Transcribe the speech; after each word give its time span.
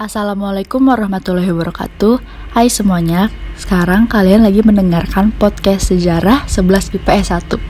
Assalamualaikum 0.00 0.88
warahmatullahi 0.88 1.52
wabarakatuh. 1.52 2.16
Hai 2.56 2.72
semuanya 2.72 3.28
Sekarang 3.60 4.08
kalian 4.08 4.40
lagi 4.40 4.64
mendengarkan 4.64 5.36
podcast 5.36 5.92
sejarah 5.92 6.48
11 6.48 6.96
IPS 6.96 7.28
1 7.28 7.60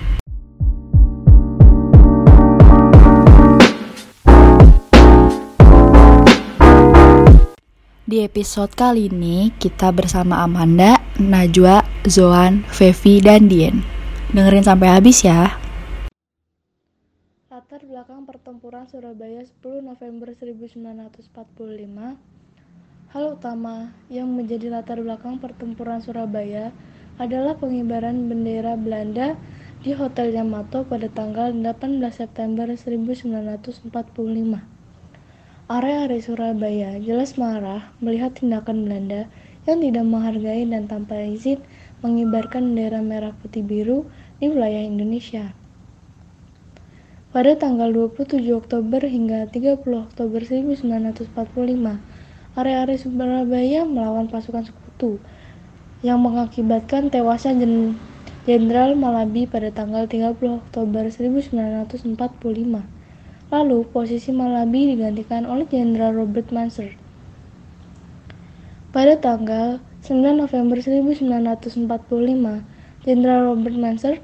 Di 8.06 8.22
episode 8.22 8.70
kali 8.78 9.10
ini 9.10 9.50
kita 9.58 9.90
bersama 9.90 10.46
Amanda, 10.46 11.02
Najwa, 11.18 11.82
Zoan, 12.06 12.62
Fevi, 12.70 13.18
dan 13.18 13.50
Dien. 13.50 13.82
Dengerin 14.30 14.62
sampai 14.62 14.94
habis 14.94 15.26
ya 15.26 15.58
belakang 18.02 18.26
pertempuran 18.26 18.82
Surabaya 18.90 19.46
10 19.46 19.86
November 19.86 20.34
1945 20.34 21.22
Hal 23.14 23.24
utama 23.38 23.94
yang 24.10 24.26
menjadi 24.26 24.74
latar 24.74 24.98
belakang 24.98 25.38
pertempuran 25.38 26.02
Surabaya 26.02 26.74
adalah 27.22 27.54
pengibaran 27.54 28.26
bendera 28.26 28.74
Belanda 28.74 29.38
di 29.86 29.94
Hotel 29.94 30.34
Yamato 30.34 30.82
pada 30.82 31.06
tanggal 31.06 31.54
18 31.54 32.02
September 32.10 32.66
1945. 32.74 33.86
Area-area 35.70 36.22
Surabaya 36.26 36.98
jelas 36.98 37.38
marah 37.38 37.94
melihat 38.02 38.34
tindakan 38.34 38.82
Belanda 38.82 39.30
yang 39.70 39.78
tidak 39.78 40.02
menghargai 40.10 40.66
dan 40.66 40.90
tanpa 40.90 41.22
izin 41.22 41.62
mengibarkan 42.02 42.74
bendera 42.74 42.98
merah 42.98 43.30
putih 43.38 43.62
biru 43.62 44.10
di 44.42 44.50
wilayah 44.50 44.82
Indonesia. 44.82 45.61
Pada 47.32 47.56
tanggal 47.56 47.88
27 48.12 48.44
Oktober 48.52 49.00
hingga 49.08 49.48
30 49.48 49.80
Oktober 49.88 50.44
1945, 50.44 51.32
area-area 52.60 52.98
Surabaya 53.00 53.88
melawan 53.88 54.28
pasukan 54.28 54.68
sekutu 54.68 55.16
yang 56.04 56.20
mengakibatkan 56.20 57.08
tewasnya 57.08 57.56
Jenderal 58.44 58.92
Malabi 59.00 59.48
pada 59.48 59.72
tanggal 59.72 60.04
30 60.04 60.60
Oktober 60.60 61.08
1945. 61.08 62.20
Lalu, 63.48 63.78
posisi 63.88 64.28
Malabi 64.28 64.92
digantikan 64.92 65.48
oleh 65.48 65.64
Jenderal 65.72 66.12
Robert 66.12 66.52
Manser. 66.52 67.00
Pada 68.92 69.16
tanggal 69.16 69.80
9 70.04 70.20
November 70.36 70.76
1945, 70.84 71.80
Jenderal 73.08 73.40
Robert 73.48 73.76
Manser 73.80 74.20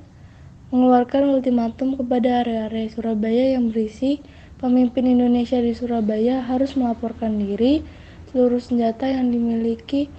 mengeluarkan 0.69 1.33
ultimatum 1.33 1.97
kepada 1.97 2.45
area-area 2.45 2.93
Surabaya 2.93 3.57
yang 3.57 3.73
berisi 3.73 4.21
pemimpin 4.61 5.09
Indonesia 5.09 5.57
di 5.57 5.73
Surabaya 5.73 6.45
harus 6.45 6.77
melaporkan 6.77 7.41
diri, 7.41 7.81
seluruh 8.29 8.61
senjata 8.61 9.09
yang 9.09 9.33
dimiliki 9.33 10.13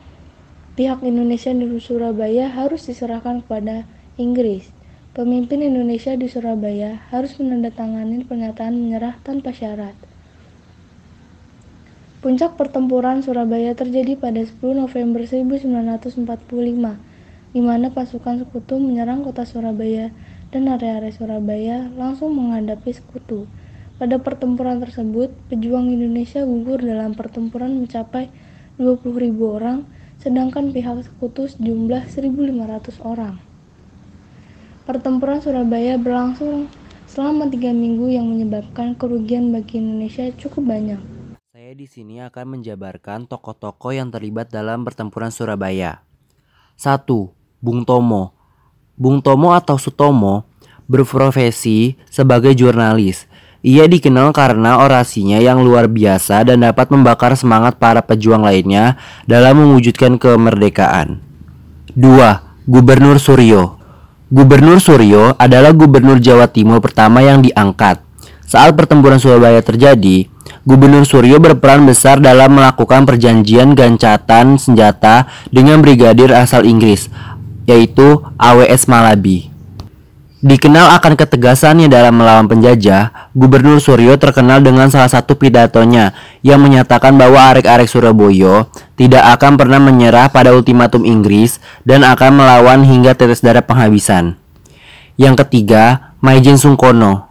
pihak 0.73 1.05
Indonesia 1.05 1.53
di 1.53 1.69
Surabaya 1.77 2.49
harus 2.49 2.89
diserahkan 2.89 3.45
kepada 3.45 3.85
Inggris. 4.17 4.73
Pemimpin 5.13 5.61
Indonesia 5.61 6.17
di 6.17 6.25
Surabaya 6.25 6.97
harus 7.13 7.37
menandatangani 7.37 8.25
pernyataan 8.25 8.73
menyerah 8.73 9.21
tanpa 9.21 9.53
syarat. 9.53 9.93
Puncak 12.25 12.57
pertempuran 12.57 13.21
Surabaya 13.21 13.77
terjadi 13.77 14.17
pada 14.17 14.41
10 14.41 14.59
November 14.75 15.21
1945, 15.29 16.25
di 17.53 17.61
mana 17.61 17.93
pasukan 17.93 18.45
sekutu 18.45 18.81
menyerang 18.81 19.21
kota 19.21 19.45
Surabaya 19.45 20.09
dan 20.49 20.65
area-area 20.65 21.13
Surabaya 21.13 21.77
langsung 21.93 22.33
menghadapi 22.33 22.89
sekutu. 22.89 23.45
Pada 24.01 24.17
pertempuran 24.17 24.79
tersebut, 24.81 25.29
pejuang 25.51 25.91
Indonesia 25.91 26.41
gugur 26.41 26.79
dalam 26.81 27.13
pertempuran 27.13 27.83
mencapai 27.83 28.31
20.000 28.79 29.35
orang, 29.43 29.83
sedangkan 30.17 30.71
pihak 30.71 31.03
sekutu 31.05 31.51
sejumlah 31.51 32.07
1.500 32.07 33.03
orang. 33.03 33.37
Pertempuran 34.87 35.43
Surabaya 35.43 35.99
berlangsung 36.01 36.71
selama 37.05 37.45
tiga 37.51 37.75
minggu 37.75 38.09
yang 38.09 38.25
menyebabkan 38.25 38.97
kerugian 38.97 39.53
bagi 39.53 39.77
Indonesia 39.77 40.25
cukup 40.33 40.65
banyak. 40.65 41.01
Saya 41.53 41.75
di 41.75 41.85
sini 41.85 42.23
akan 42.23 42.57
menjabarkan 42.57 43.29
tokoh-tokoh 43.29 43.93
yang 43.93 44.09
terlibat 44.09 44.49
dalam 44.49 44.81
pertempuran 44.87 45.29
Surabaya. 45.29 46.01
1. 46.79 47.05
Bung 47.59 47.83
Tomo 47.83 48.38
Bung 48.99 49.23
Tomo 49.23 49.55
atau 49.55 49.79
Sutomo 49.79 50.43
berprofesi 50.91 51.95
sebagai 52.11 52.51
jurnalis. 52.51 53.31
Ia 53.63 53.87
dikenal 53.87 54.35
karena 54.35 54.83
orasinya 54.83 55.39
yang 55.39 55.63
luar 55.63 55.87
biasa 55.87 56.43
dan 56.43 56.67
dapat 56.67 56.91
membakar 56.91 57.39
semangat 57.39 57.79
para 57.79 58.03
pejuang 58.03 58.43
lainnya 58.43 58.99
dalam 59.23 59.63
mewujudkan 59.63 60.19
kemerdekaan. 60.19 61.23
2. 61.95 62.67
Gubernur 62.67 63.23
Suryo 63.23 63.79
Gubernur 64.27 64.83
Suryo 64.83 65.31
adalah 65.39 65.71
gubernur 65.71 66.19
Jawa 66.19 66.51
Timur 66.51 66.83
pertama 66.83 67.23
yang 67.23 67.39
diangkat. 67.39 68.03
Saat 68.43 68.75
pertempuran 68.75 69.17
Surabaya 69.17 69.63
terjadi, 69.63 70.27
Gubernur 70.67 71.07
Suryo 71.07 71.39
berperan 71.39 71.87
besar 71.87 72.19
dalam 72.19 72.59
melakukan 72.59 73.07
perjanjian 73.07 73.73
gancatan 73.73 74.59
senjata 74.59 75.25
dengan 75.49 75.79
brigadir 75.79 76.29
asal 76.35 76.67
Inggris 76.67 77.09
yaitu 77.69 78.25
AWS 78.41 78.89
Malabi. 78.89 79.53
Dikenal 80.39 80.95
akan 80.95 81.19
ketegasannya 81.19 81.91
dalam 81.91 82.15
melawan 82.15 82.47
penjajah, 82.47 83.31
Gubernur 83.35 83.83
Suryo 83.83 84.15
terkenal 84.15 84.63
dengan 84.63 84.87
salah 84.87 85.11
satu 85.11 85.35
pidatonya 85.35 86.15
yang 86.47 86.63
menyatakan 86.63 87.11
bahwa 87.19 87.51
arek-arek 87.51 87.91
Surabaya 87.91 88.71
tidak 88.95 89.35
akan 89.35 89.59
pernah 89.59 89.83
menyerah 89.83 90.31
pada 90.31 90.55
ultimatum 90.55 91.03
Inggris 91.03 91.59
dan 91.83 92.07
akan 92.07 92.39
melawan 92.39 92.87
hingga 92.87 93.19
tetes 93.19 93.43
darah 93.43 93.59
penghabisan. 93.59 94.39
Yang 95.19 95.43
ketiga, 95.43 96.15
Maijen 96.23 96.55
Sungkono. 96.55 97.27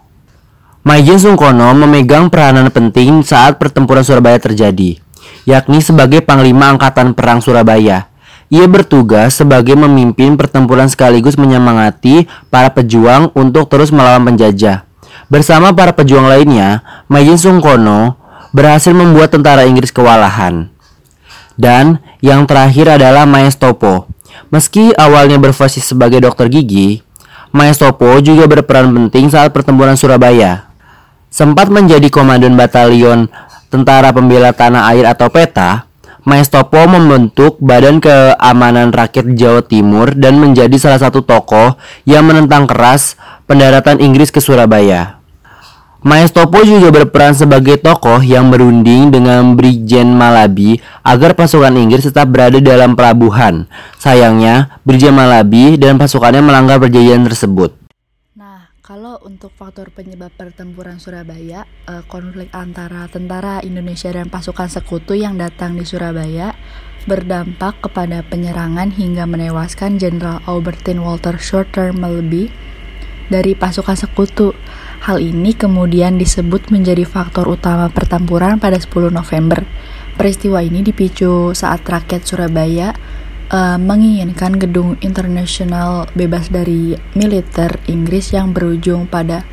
Maijen 0.84 1.16
Sungkono 1.16 1.72
memegang 1.72 2.28
peranan 2.28 2.69
penting 2.69 3.25
saat 3.25 3.56
pertempuran 3.56 4.05
Surabaya 4.05 4.37
terjadi, 4.37 5.00
yakni 5.49 5.81
sebagai 5.81 6.20
Panglima 6.20 6.76
Angkatan 6.76 7.16
Perang 7.16 7.41
Surabaya. 7.41 8.07
Ia 8.48 8.64
bertugas 8.64 9.36
sebagai 9.36 9.76
memimpin 9.76 10.41
pertempuran 10.41 10.88
sekaligus 10.88 11.36
menyemangati 11.36 12.25
para 12.48 12.72
pejuang 12.72 13.28
untuk 13.36 13.69
terus 13.69 13.92
melawan 13.92 14.25
penjajah. 14.25 14.88
Bersama 15.28 15.76
para 15.76 15.92
pejuang 15.92 16.25
lainnya, 16.25 16.81
Majin 17.12 17.37
Sungkono 17.37 18.16
berhasil 18.56 18.97
membuat 18.97 19.37
tentara 19.37 19.69
Inggris 19.69 19.92
kewalahan. 19.92 20.72
Dan 21.60 22.00
yang 22.25 22.48
terakhir 22.48 22.97
adalah 22.97 23.28
Maestopo. 23.28 24.08
Meski 24.48 24.97
awalnya 24.97 25.37
berfungsi 25.37 25.84
sebagai 25.84 26.25
dokter 26.25 26.48
gigi, 26.48 27.04
Maestopo 27.53 28.16
juga 28.25 28.48
berperan 28.48 28.88
penting 28.88 29.28
saat 29.28 29.53
pertempuran 29.53 29.97
Surabaya. 29.97 30.69
Sempat 31.28 31.69
menjadi 31.69 32.08
komandan 32.08 32.56
batalion 32.56 33.28
Tentara 33.69 34.08
Pembela 34.16 34.56
Tanah 34.56 34.88
Air 34.97 35.04
atau 35.04 35.28
PETA, 35.28 35.88
Maestopo 36.28 36.84
membentuk 36.84 37.56
Badan 37.56 38.05
Keamanan 38.05 38.93
Rakyat 38.93 39.33
Jawa 39.33 39.65
Timur 39.65 40.12
dan 40.12 40.37
menjadi 40.37 40.77
salah 40.77 41.00
satu 41.00 41.25
tokoh 41.25 41.81
yang 42.05 42.28
menentang 42.28 42.69
keras 42.69 43.16
pendaratan 43.49 43.97
Inggris 43.97 44.28
ke 44.28 44.37
Surabaya. 44.37 45.25
Maestopo 46.05 46.61
juga 46.69 46.93
berperan 46.93 47.33
sebagai 47.33 47.81
tokoh 47.81 48.21
yang 48.21 48.53
berunding 48.53 49.09
dengan 49.09 49.56
Brigjen 49.56 50.12
Malabi 50.12 50.77
agar 51.00 51.33
pasukan 51.33 51.72
Inggris 51.72 52.05
tetap 52.05 52.28
berada 52.28 52.61
dalam 52.61 52.93
pelabuhan. 52.93 53.65
Sayangnya, 53.97 54.77
Brigjen 54.84 55.17
Malabi 55.17 55.81
dan 55.81 55.97
pasukannya 55.97 56.44
melanggar 56.44 56.77
perjanjian 56.77 57.25
tersebut. 57.25 57.78
Untuk 59.19 59.51
faktor 59.51 59.91
penyebab 59.91 60.31
pertempuran 60.31 61.03
Surabaya, 61.03 61.67
eh, 61.91 62.06
konflik 62.06 62.55
antara 62.55 63.11
tentara 63.11 63.59
Indonesia 63.67 64.15
dan 64.15 64.31
pasukan 64.31 64.71
sekutu 64.71 65.19
yang 65.19 65.34
datang 65.34 65.75
di 65.75 65.83
Surabaya 65.83 66.55
berdampak 67.03 67.82
kepada 67.82 68.23
penyerangan 68.23 68.94
hingga 68.94 69.26
menewaskan 69.26 69.99
Jenderal 69.99 70.38
Albertine 70.47 71.03
Walter 71.03 71.35
Shorter 71.35 71.91
Melby 71.91 72.55
dari 73.26 73.59
pasukan 73.59 73.99
sekutu. 73.99 74.55
Hal 75.03 75.19
ini 75.19 75.50
kemudian 75.50 76.14
disebut 76.14 76.71
menjadi 76.71 77.03
faktor 77.03 77.50
utama 77.50 77.91
pertempuran 77.91 78.62
pada 78.62 78.79
10 78.79 79.11
November. 79.11 79.67
Peristiwa 80.14 80.62
ini 80.62 80.87
dipicu 80.87 81.55
saat 81.59 81.82
rakyat 81.82 82.23
Surabaya 82.23 82.94
uh, 83.53 83.81
menginginkan 83.81 84.56
gedung 84.56 84.97
internasional 85.00 86.09
bebas 86.12 86.53
dari 86.53 86.97
militer 87.17 87.81
Inggris 87.89 88.33
yang 88.33 88.53
berujung 88.53 89.09
pada 89.09 89.45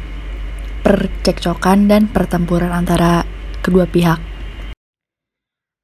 percekcokan 0.86 1.90
dan 1.90 2.08
pertempuran 2.12 2.70
antara 2.70 3.26
kedua 3.66 3.90
pihak. 3.90 4.22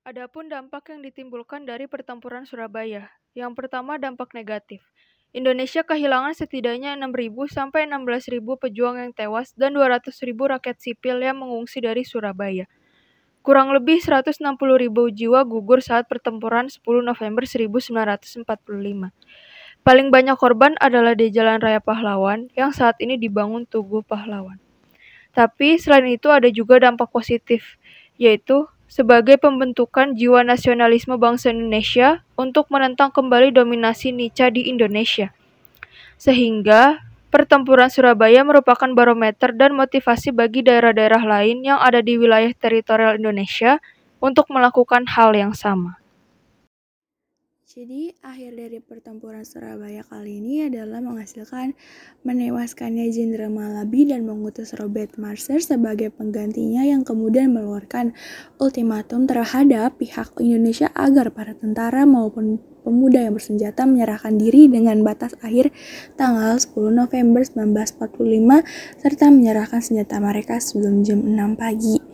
Adapun 0.06 0.52
dampak 0.52 0.92
yang 0.92 1.02
ditimbulkan 1.02 1.63
dari 1.63 1.88
pertempuran 1.88 2.44
Surabaya. 2.44 3.08
Yang 3.31 3.56
pertama 3.56 3.96
dampak 3.96 4.36
negatif. 4.36 4.84
Indonesia 5.31 5.88
kehilangan 5.88 6.36
setidaknya 6.36 7.00
6.000 7.00 7.31
sampai 7.48 7.88
16.000 7.88 8.44
pejuang 8.44 9.00
yang 9.00 9.16
tewas 9.16 9.56
dan 9.56 9.72
200.000 9.72 10.12
rakyat 10.36 10.78
sipil 10.84 11.24
yang 11.24 11.40
mengungsi 11.40 11.80
dari 11.80 12.04
Surabaya. 12.04 12.68
Kurang 13.41 13.73
lebih 13.73 13.97
160 13.97 14.38
ribu 14.77 15.09
jiwa 15.09 15.41
gugur 15.49 15.81
saat 15.81 16.05
pertempuran 16.05 16.69
10 16.69 16.81
November 17.01 17.41
1945. 17.41 18.45
Paling 19.81 20.07
banyak 20.13 20.38
korban 20.38 20.77
adalah 20.77 21.17
di 21.17 21.33
Jalan 21.33 21.57
Raya 21.57 21.81
Pahlawan 21.81 22.53
yang 22.53 22.69
saat 22.69 23.01
ini 23.01 23.17
dibangun 23.17 23.65
Tugu 23.65 24.05
Pahlawan. 24.05 24.61
Tapi 25.33 25.81
selain 25.81 26.05
itu 26.05 26.29
ada 26.29 26.53
juga 26.53 26.77
dampak 26.77 27.09
positif, 27.09 27.81
yaitu 28.21 28.69
sebagai 28.85 29.41
pembentukan 29.41 30.13
jiwa 30.13 30.45
nasionalisme 30.45 31.17
bangsa 31.17 31.49
Indonesia 31.49 32.21
untuk 32.38 32.69
menentang 32.69 33.09
kembali 33.09 33.49
dominasi 33.49 34.13
Nica 34.13 34.53
di 34.53 34.69
Indonesia. 34.69 35.33
Sehingga 36.21 37.01
Pertempuran 37.31 37.88
Surabaya 37.88 38.44
merupakan 38.44 38.92
barometer 38.92 39.56
dan 39.56 39.72
motivasi 39.72 40.36
bagi 40.36 40.68
daerah-daerah 40.68 41.24
lain 41.24 41.63
yang 41.63 41.80
ada 41.80 42.04
di 42.04 42.19
wilayah 42.19 42.51
teritorial 42.51 43.16
Indonesia 43.16 43.80
untuk 44.19 44.51
melakukan 44.51 45.07
hal 45.07 45.31
yang 45.31 45.56
sama. 45.56 46.00
Jadi, 47.71 48.12
akhir 48.19 48.59
dari 48.59 48.83
pertempuran 48.83 49.47
Surabaya 49.47 50.03
kali 50.03 50.44
ini 50.44 50.68
adalah 50.68 51.00
menghasilkan 51.00 51.71
menewaskannya 52.27 53.07
Jenderal 53.07 53.47
Malabi 53.47 54.12
dan 54.12 54.27
mengutus 54.27 54.75
Robert 54.75 55.15
Marser 55.15 55.63
sebagai 55.63 56.12
penggantinya 56.12 56.83
yang 56.83 57.07
kemudian 57.07 57.56
mengeluarkan 57.56 58.12
ultimatum 58.59 59.23
terhadap 59.23 59.95
pihak 59.95 60.35
Indonesia 60.44 60.91
agar 60.91 61.31
para 61.31 61.56
tentara 61.56 62.03
maupun 62.03 62.59
pemuda 62.83 63.23
yang 63.23 63.39
bersenjata 63.39 63.88
menyerahkan 63.88 64.35
diri 64.35 64.67
dengan 64.67 65.00
batas 65.07 65.31
akhir 65.39 65.71
tanggal 66.19 66.59
10 66.59 66.75
November 66.75 67.39
1945 67.39 69.00
serta 69.00 69.31
menyerahkan 69.31 69.79
senjata 69.79 70.19
mereka 70.19 70.59
sebelum 70.59 71.07
jam 71.07 71.24
6 71.24 71.56
pagi 71.56 72.11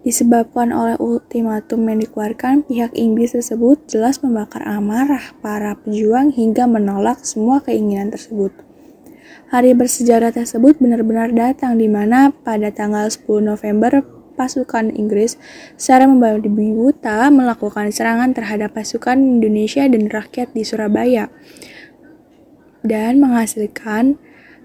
disebabkan 0.00 0.72
oleh 0.72 0.96
ultimatum 0.96 1.84
yang 1.84 2.00
dikeluarkan, 2.00 2.64
pihak 2.64 2.96
Inggris 2.96 3.36
tersebut 3.36 3.84
jelas 3.84 4.24
membakar 4.24 4.64
amarah 4.64 5.36
para 5.44 5.76
pejuang 5.76 6.32
hingga 6.32 6.64
menolak 6.64 7.20
semua 7.22 7.60
keinginan 7.60 8.08
tersebut. 8.08 8.52
Hari 9.50 9.74
bersejarah 9.74 10.30
tersebut 10.30 10.78
benar-benar 10.78 11.34
datang 11.34 11.74
di 11.74 11.90
mana 11.90 12.30
pada 12.30 12.70
tanggal 12.70 13.10
10 13.10 13.26
November 13.42 14.00
pasukan 14.38 14.94
Inggris 14.94 15.36
secara 15.76 16.08
membabi 16.08 16.48
buta 16.48 17.28
melakukan 17.28 17.92
serangan 17.92 18.32
terhadap 18.32 18.72
pasukan 18.72 19.20
Indonesia 19.20 19.84
dan 19.84 20.08
rakyat 20.08 20.54
di 20.56 20.62
Surabaya 20.64 21.28
dan 22.80 23.20
menghasilkan 23.20 24.16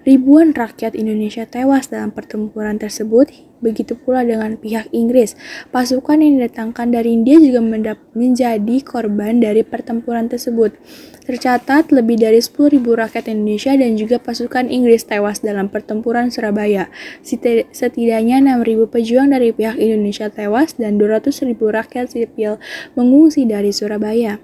Ribuan 0.06 0.54
rakyat 0.54 0.94
Indonesia 0.94 1.50
tewas 1.50 1.90
dalam 1.90 2.14
pertempuran 2.14 2.78
tersebut, 2.78 3.26
begitu 3.58 3.98
pula 3.98 4.22
dengan 4.22 4.54
pihak 4.54 4.94
Inggris. 4.94 5.34
Pasukan 5.74 6.22
yang 6.22 6.38
didatangkan 6.38 6.94
dari 6.94 7.18
India 7.18 7.42
juga 7.42 7.66
menjadi 8.14 8.78
korban 8.86 9.42
dari 9.42 9.66
pertempuran 9.66 10.30
tersebut. 10.30 10.78
Tercatat 11.26 11.90
lebih 11.90 12.22
dari 12.22 12.38
10.000 12.38 12.86
rakyat 12.86 13.34
Indonesia 13.34 13.74
dan 13.74 13.98
juga 13.98 14.22
pasukan 14.22 14.70
Inggris 14.70 15.10
tewas 15.10 15.42
dalam 15.42 15.74
pertempuran 15.74 16.30
Surabaya. 16.30 16.86
Setidaknya 17.26 18.46
6.000 18.46 18.86
pejuang 18.86 19.34
dari 19.34 19.58
pihak 19.58 19.82
Indonesia 19.82 20.30
tewas 20.30 20.78
dan 20.78 21.02
200.000 21.02 21.50
rakyat 21.58 22.14
sipil 22.14 22.62
mengungsi 22.94 23.50
dari 23.50 23.74
Surabaya. 23.74 24.38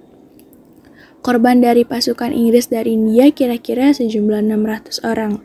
Korban 1.22 1.62
dari 1.62 1.86
pasukan 1.86 2.34
Inggris 2.34 2.66
dari 2.74 2.98
India 2.98 3.30
kira-kira 3.30 3.94
sejumlah 3.94 4.42
600 4.42 5.06
orang. 5.06 5.38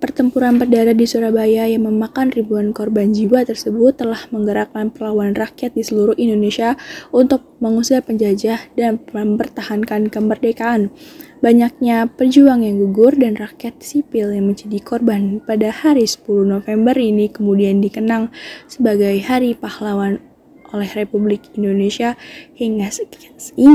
Pertempuran 0.00 0.56
berdarah 0.58 0.96
di 0.96 1.04
Surabaya 1.04 1.68
yang 1.68 1.86
memakan 1.86 2.32
ribuan 2.32 2.72
korban 2.72 3.12
jiwa 3.12 3.44
tersebut 3.44 4.00
telah 4.00 4.18
menggerakkan 4.32 4.88
perlawanan 4.88 5.36
rakyat 5.36 5.76
di 5.76 5.84
seluruh 5.84 6.16
Indonesia 6.16 6.80
untuk 7.12 7.44
mengusir 7.60 8.00
penjajah 8.02 8.72
dan 8.74 8.98
mempertahankan 9.12 10.08
kemerdekaan. 10.08 10.90
Banyaknya 11.38 12.08
pejuang 12.08 12.64
yang 12.64 12.80
gugur 12.80 13.12
dan 13.14 13.36
rakyat 13.36 13.84
sipil 13.84 14.32
yang 14.32 14.48
menjadi 14.48 14.80
korban 14.80 15.44
pada 15.44 15.68
hari 15.68 16.08
10 16.08 16.24
November 16.50 16.96
ini 16.96 17.28
kemudian 17.28 17.84
dikenang 17.84 18.32
sebagai 18.64 19.20
Hari 19.22 19.54
Pahlawan 19.60 20.31
oleh 20.72 20.88
Republik 20.96 21.52
Indonesia 21.54 22.16
hingga 22.56 22.88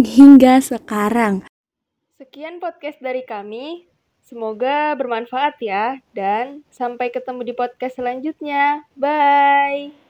hingga 0.04 0.60
sekarang. 0.60 1.46
Sekian 2.18 2.58
podcast 2.58 2.98
dari 3.00 3.22
kami. 3.24 3.86
Semoga 4.28 4.92
bermanfaat 5.00 5.56
ya 5.64 6.04
dan 6.12 6.68
sampai 6.68 7.08
ketemu 7.08 7.48
di 7.48 7.54
podcast 7.56 7.96
selanjutnya. 7.96 8.84
Bye. 9.00 10.07